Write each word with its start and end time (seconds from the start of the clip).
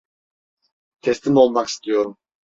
Teslim 1.01 1.37
olmak 1.37 1.67
istiyorum. 1.67 2.17